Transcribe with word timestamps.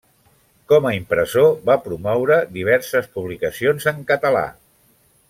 Com 0.71 0.87
a 0.91 0.93
impressor 0.99 1.51
va 1.69 1.75
promoure 1.83 2.39
diverses 2.57 3.11
publicacions 3.19 3.87
en 3.93 4.01
català. 4.15 4.43